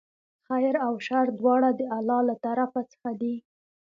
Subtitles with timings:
[0.47, 3.35] خیر او شر دواړه د الله له طرفه څخه دي.